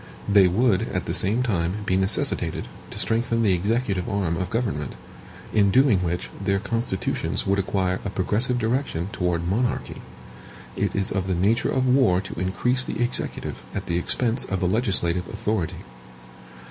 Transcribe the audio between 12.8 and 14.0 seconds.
the executive at the